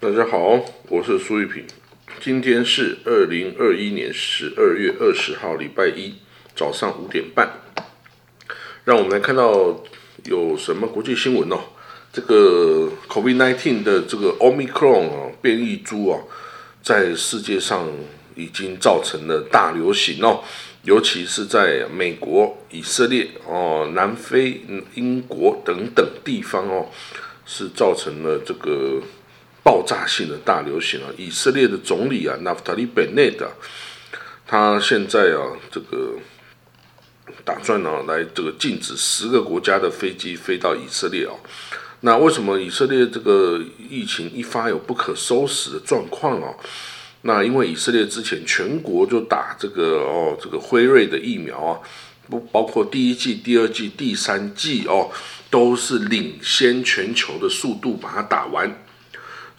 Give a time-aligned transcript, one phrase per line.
[0.00, 1.64] 大家好，我是苏玉平。
[2.20, 6.14] 今天是二零二一年十二月二十号，礼拜一
[6.54, 7.50] 早上五点半。
[8.84, 9.84] 让我们来看到
[10.22, 11.58] 有什么国际新闻哦。
[12.12, 16.20] 这个 COVID-19 的这个 Omicron 啊变异株啊，
[16.80, 17.90] 在世界上
[18.36, 20.44] 已经造成了大流行哦，
[20.84, 24.60] 尤其是在美国、以色列哦、南非、
[24.94, 26.86] 英国等等地方哦，
[27.44, 29.02] 是造成了这个。
[29.62, 31.08] 爆炸性的大流行啊！
[31.18, 33.50] 以色列的总理啊，纳夫塔利·本内的，
[34.46, 36.14] 他现在啊，这个
[37.44, 41.38] 打算呢，来这个禁止十个国家的飞机飞到以色列哦。
[42.00, 43.60] 那为什么以色列这个
[43.90, 46.54] 疫情一发有不可收拾的状况哦？
[47.22, 51.80] 那因为以色列之前全国就打这个哦，这个辉瑞的疫苗啊，
[52.30, 55.10] 不包括第一季、第二季、第三季哦，
[55.50, 58.82] 都是领先全球的速度把它打完。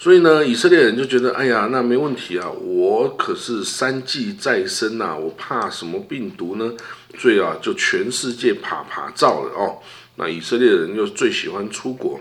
[0.02, 6.72] 所以呢，以色列人就觉得，哎呀，那没问题啊，我可是三季再生呐，我怕什么病毒呢？
[7.18, 9.80] 所以啊，就全世界爬爬照了哦。
[10.16, 12.18] 那以色列人又最喜欢出国，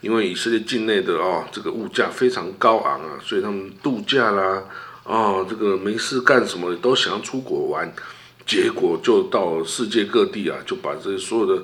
[0.00, 4.64] 因为以色列境内的哦，这个物价非常高昂啊，所以他们度假啦，
[5.04, 7.94] 哦，这个没事干什么都想要出国玩，
[8.44, 11.62] 结果就到世界各地啊，就把这些所有的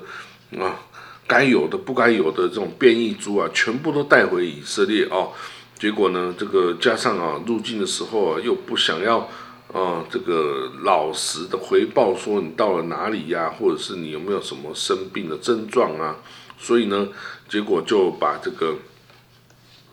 [0.63, 0.79] 啊。
[1.27, 5.33] 该有的、不该有的这种变异株啊，全部都带回以色列哦。
[5.77, 9.19] 结果呢，这个加上啊，入境的时候啊，又不想要
[9.71, 16.15] 啊，这个老实的回报说你到了哪里呀，或者是你有没有什么生病的症状啊？
[16.57, 17.09] 所以呢，
[17.47, 18.75] 结果就把这个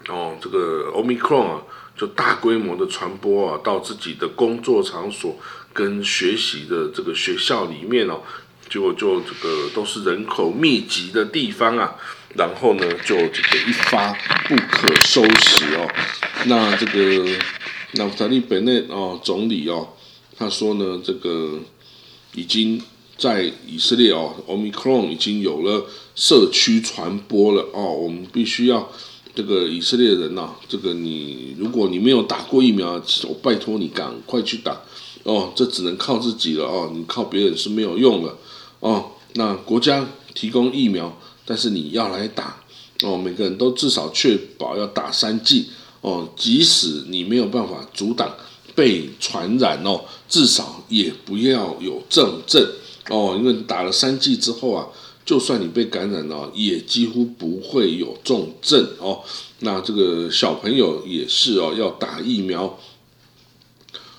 [0.09, 1.62] 哦，这个 Omicron 啊，
[1.97, 5.36] 就大规模的传播啊，到自己的工作场所
[5.72, 8.20] 跟学习的这个学校里面哦。
[8.74, 11.94] 结果就这个都是人口密集的地方啊，
[12.34, 14.12] 然后呢就这个一发
[14.48, 15.88] 不可收拾哦。
[16.46, 17.24] 那这个
[17.92, 19.90] 那塔利本内哦总理哦，
[20.36, 21.60] 他说呢这个
[22.34, 22.82] 已经
[23.16, 25.86] 在以色列哦，omicron 已经有了
[26.16, 27.92] 社区传播了哦。
[27.92, 28.91] 我们必须要
[29.36, 34.80] 这个以色列人呐，这个你如果你没有打过疫苗，我拜托你赶快去打
[35.22, 35.52] 哦。
[35.54, 38.36] 这只能靠自己了哦，你靠别人是没有用的。
[38.84, 42.62] 哦，那国家提供疫苗，但是你要来打
[43.03, 45.71] 哦，每个人都至少确保要打三剂
[46.03, 48.31] 哦，即使你没有办法阻挡
[48.75, 52.62] 被传染哦，至少也不要有重症
[53.09, 54.87] 哦，因为打了三剂之后啊，
[55.25, 59.22] 就算你被感染了，也几乎不会有重症哦。
[59.61, 62.78] 那这个小朋友也是哦，要打疫苗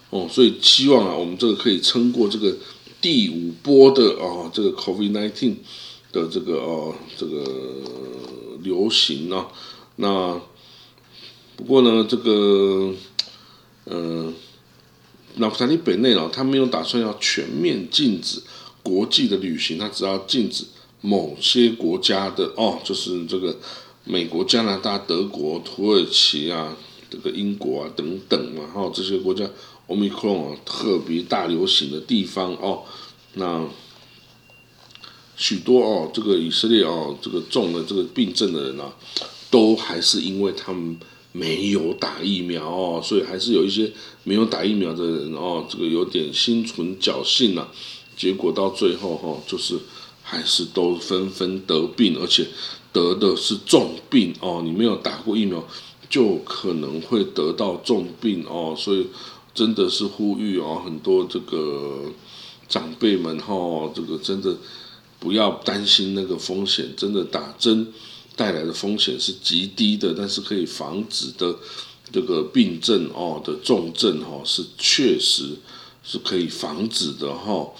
[0.09, 2.57] 哦，所以希望啊，我们这个可以撑过这个。
[3.05, 5.57] 第五波的哦，这个 COVID-19
[6.11, 7.43] 的这个哦，这个
[8.63, 9.47] 流行啊，
[9.97, 10.41] 那
[11.55, 12.91] 不过呢，这个
[13.85, 14.33] 嗯，
[15.35, 18.41] 那普塔利北内啊，他没有打算要全面禁止
[18.81, 20.65] 国际的旅行，他只要禁止
[21.01, 23.55] 某些国家的哦，就是这个
[24.03, 26.75] 美国、加拿大、德国、土耳其啊，
[27.11, 29.47] 这个英国啊等等嘛，哈，这些国家。
[29.87, 32.81] 奥密克戎啊，特别大流行的地方哦，
[33.33, 33.63] 那
[35.37, 38.91] 许多哦，这个以色列哦，这个中了这个病症的人啊，
[39.51, 40.97] 都还是因为他们
[41.31, 43.91] 没有打疫苗哦，所以还是有一些
[44.23, 47.67] 没有打疫苗的人哦，这个有点心存侥幸呐，
[48.17, 49.77] 结果到最后哈，就是
[50.23, 52.47] 还是都纷纷得病，而且
[52.91, 55.63] 得的是重病哦，你没有打过疫苗，
[56.09, 59.05] 就可能会得到重病哦，所以。
[59.55, 62.11] 真的是呼吁哦，很多这个
[62.67, 64.57] 长辈们哈，这个真的
[65.17, 67.87] 不要担心那个风险，真的打针
[68.35, 71.55] 带来的风险是极低的，但是可以防止的
[72.11, 75.57] 这个病症哦的重症哈是确实
[76.03, 77.71] 是可以防止的哈。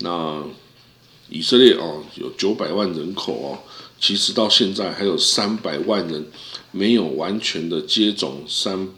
[0.00, 0.42] 那
[1.28, 3.58] 以色列哦有九百万人口哦，
[4.00, 6.26] 其实到现在还有三百万人
[6.72, 8.88] 没有完全的接种三。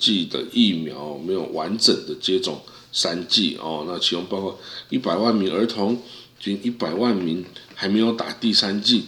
[0.00, 2.60] 剂的疫苗没有完整的接种
[2.92, 4.58] 三剂哦，那其中包括
[4.88, 5.96] 一百万名儿童，
[6.40, 7.44] 及一百万名
[7.76, 9.04] 还没有打第三剂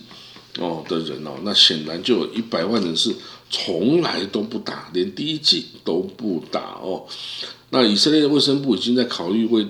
[0.59, 3.13] 哦的人哦，那显然就有一百万人是
[3.51, 7.05] 从来都不打，连第一剂都不打哦。
[7.71, 9.67] 那以色列的卫生部已经在考虑为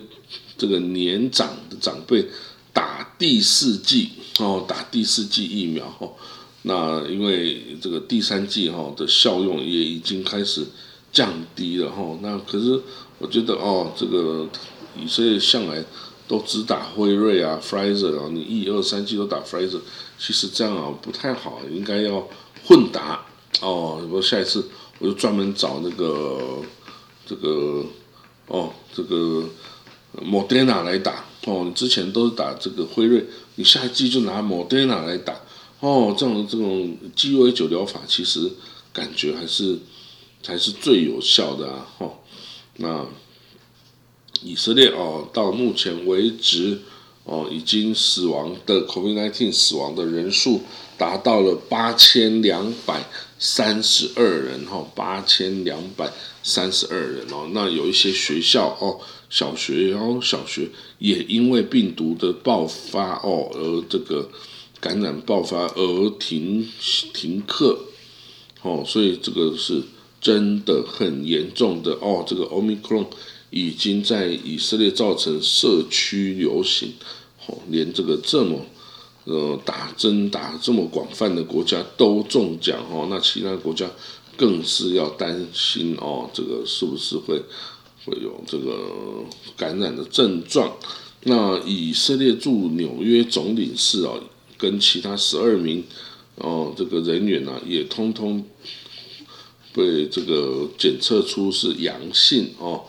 [0.59, 2.27] 这个年长的长辈
[2.75, 4.11] 打第四剂
[4.41, 6.13] 哦，打第四剂疫苗哦。
[6.65, 10.67] 那因为这个第三剂哈的效用也已经开始。
[11.13, 12.81] 降低了哈，那可是
[13.19, 14.49] 我觉得哦，这个
[14.97, 15.85] 以色列向来
[16.27, 19.83] 都只打辉瑞啊 f r i z e r 啊，你一二三季都打 f r i z e r
[20.19, 22.27] 其实这样啊不太好，应该要
[22.65, 23.27] 混打
[23.61, 24.67] 哦，我下一次
[24.99, 26.63] 我就专门找那个
[27.27, 27.85] 这个
[28.47, 29.45] 哦这个
[30.25, 33.27] Moderna 来打哦，你之前都是打这个辉瑞，
[33.57, 35.35] 你下一季就拿 Moderna 来打
[35.81, 38.51] 哦，这种这种鸡尾酒疗法其实
[38.93, 39.79] 感觉还是
[40.43, 42.13] 才是最有效的啊，哈，
[42.77, 43.07] 那
[44.43, 46.81] 以色列哦，到目前为止。
[47.25, 50.61] 哦，已经死亡的 COVID-19 死亡的人数
[50.99, 53.09] 达到了八千两百
[53.39, 56.13] 三十二人，哈，八千两百
[56.43, 57.49] 三十二人哦。
[57.53, 58.99] 那有一些学校哦，
[59.31, 60.69] 小学哦小学
[60.99, 64.29] 也因为病毒的爆发哦，而这个
[64.81, 66.69] 感染爆发而停
[67.15, 67.79] 停课，
[68.63, 69.81] 哦，所以这个是
[70.23, 73.09] 真的很严重的哦，这个 Omicron。
[73.55, 76.91] 已经在以色列造成社区流行，
[77.69, 78.59] 连这个这么
[79.25, 83.87] 呃打针打这么广泛的国家都中奖哦，那其他国家
[84.39, 87.43] 更是要担心哦，这个是不是会
[88.07, 88.89] 会有这个
[89.55, 90.75] 感染的症状？
[91.25, 94.19] 那以色列驻纽约总领事哦，
[94.57, 95.85] 跟其他十二名
[96.37, 98.43] 哦这个人员呢，也通通
[99.73, 102.85] 被这个检测出是阳性哦。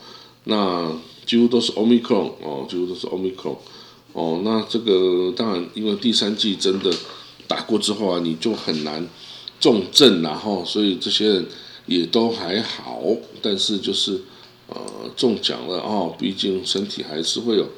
[0.46, 0.92] 那
[1.26, 3.56] 几乎都是 omicron 哦，几乎都是 omicron
[4.12, 4.42] 哦。
[4.44, 6.94] 那这个当然，因为第三季真的
[7.48, 9.08] 打过之后啊，你就很难
[9.60, 11.46] 重症然后，所以这些人
[11.86, 13.02] 也都还好。
[13.42, 14.22] 但是就是
[14.68, 14.76] 呃
[15.16, 17.70] 中奖了哦，毕竟身体还是会有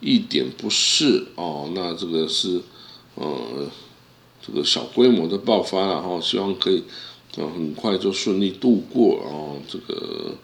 [0.00, 1.70] 一点不适哦。
[1.74, 2.60] 那这个是
[3.14, 3.70] 呃
[4.44, 6.82] 这个小规模的爆发然后，希望可以
[7.38, 10.34] 呃很快就顺利度过哦这个。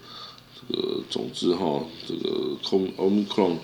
[0.67, 2.57] 这个，总之哈，这个
[2.97, 3.55] omicron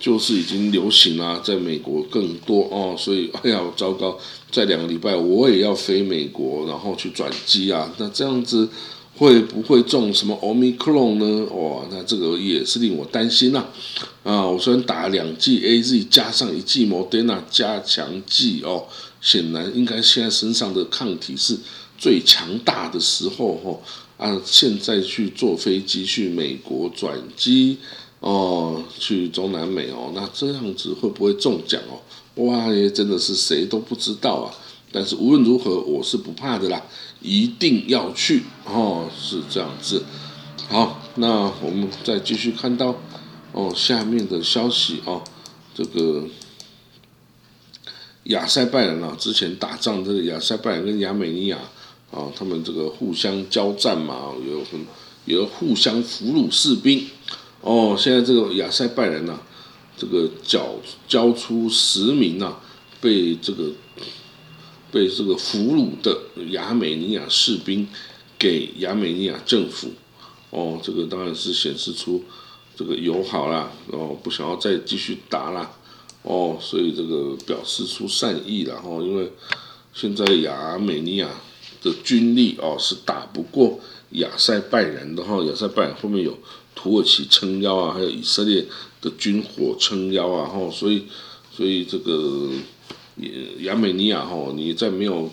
[0.00, 4.18] 就是已经流行啦，在美国更多哦，所以哎呀，糟糕，
[4.50, 8.66] 在两个礼拜我也要飞美国，然后去转机啊，那这样子
[9.18, 11.44] 会不会中什么 omicron 呢？
[11.54, 13.66] 哇，那这个也是令我担心呐。
[14.24, 18.86] 啊，我虽然打两剂 A Z 加上一剂 Moderna 加强剂哦，
[19.20, 21.58] 显然应该现在身上的抗体是
[21.98, 23.78] 最强大的时候哈。
[24.18, 27.78] 啊，现在去坐飞机去美国转机
[28.18, 32.02] 哦，去中南美哦，那这样子会不会中奖哦？
[32.44, 34.52] 哇，也真的是谁都不知道啊。
[34.90, 36.82] 但是无论如何，我是不怕的啦，
[37.22, 40.02] 一定要去哦，是这样子。
[40.68, 42.96] 好，那我们再继续看到
[43.52, 45.22] 哦下面的消息哦，
[45.76, 46.24] 这个
[48.24, 51.56] 亚塞拜然啊，之前打仗这个亚塞拜然跟亚美尼亚。
[52.10, 54.80] 啊，他们这个互相交战嘛，有很
[55.26, 57.06] 有互相俘虏士兵。
[57.60, 59.38] 哦，现在这个亚塞拜然呢，
[59.94, 60.76] 这个交
[61.06, 62.56] 交出十名呢，
[62.98, 63.70] 被这个
[64.90, 66.18] 被这个俘虏的
[66.52, 67.86] 亚美尼亚士兵
[68.38, 69.90] 给亚美尼亚政府。
[70.48, 72.24] 哦，这个当然是显示出
[72.74, 75.70] 这个友好啦，哦，不想要再继续打啦。
[76.22, 78.80] 哦，所以这个表示出善意了。
[78.82, 79.30] 哦，因为
[79.92, 81.28] 现在亚美尼亚。
[81.82, 83.78] 的军力哦是打不过
[84.10, 86.36] 亚塞拜然的哈，亚塞拜然后面有
[86.74, 88.64] 土耳其撑腰啊，还有以色列
[89.00, 91.04] 的军火撑腰啊哈，所以
[91.54, 92.48] 所以这个
[93.60, 95.30] 亚美尼亚哈，你在没有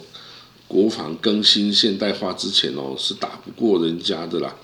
[0.67, 4.55] 国防更新现代化之前哦，是打不过人家的啦。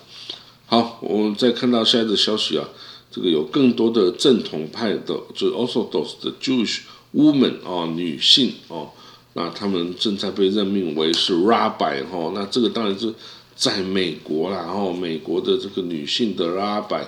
[0.65, 2.67] 好，我们再看到现在的消息啊，
[3.11, 6.79] 这个有更多的正统派的，就是 Orthodox 的 Jewish
[7.13, 8.91] woman 哦，女性哦。
[9.33, 13.13] 那他们正在被任命为是 Rabbi 哈，那这个当然是
[13.55, 17.05] 在美国啦，然后美国的这个女性的 Rabbi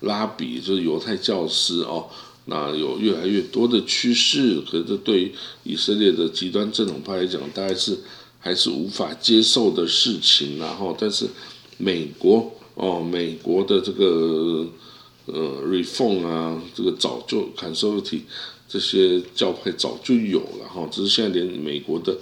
[0.00, 2.08] 拉比就是犹太教师哦，
[2.46, 5.32] 那有越来越多的趋势，可是对于
[5.64, 7.98] 以色列的极端正统派来讲，大概是
[8.40, 11.28] 还是无法接受的事情，然后但是
[11.76, 14.66] 美国哦，美国的这个
[15.26, 18.22] 呃 Reform 啊，这个早就 Conservative。
[18.68, 22.18] 这些教派早就有了哈，只是现在连美国的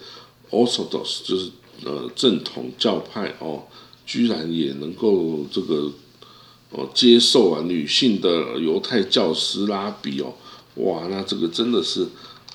[0.51, 1.51] Orthodox 就是
[1.85, 3.63] 呃正统教派哦，
[4.05, 5.91] 居然也能够这个
[6.71, 10.35] 哦接受啊女性的犹太教师拉比哦，
[10.75, 12.07] 哇，那这个真的是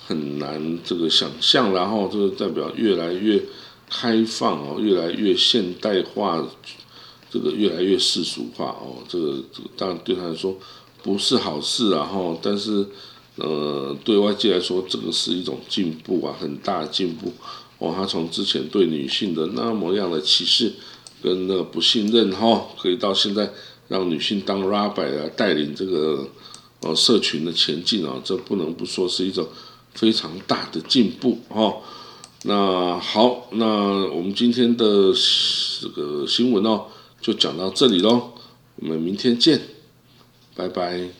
[0.06, 3.44] 很难这个想象，然后这个代表越来越
[3.90, 6.48] 开放哦，越来越现代化，
[7.32, 10.56] 这个越来越世俗化哦，这个这个当然对他来说
[11.02, 12.88] 不是好事啊哈，但是。
[13.40, 17.32] 呃，对外界来说，这个是一种进步啊，很大的进步。
[17.78, 20.74] 哦，他从之前对女性的那么样的歧视
[21.24, 23.50] 跟那个不信任哈，可以到现在
[23.88, 26.28] 让女性当 rabbi 来带领这个
[26.82, 29.48] 呃社群的前进啊，这不能不说是一种
[29.94, 31.78] 非常大的进步哈。
[32.44, 33.66] 那好，那
[34.14, 35.14] 我们今天的
[35.82, 36.86] 这个新闻哦，
[37.22, 38.32] 就讲到这里喽。
[38.76, 39.62] 我们明天见，
[40.56, 41.19] 拜拜。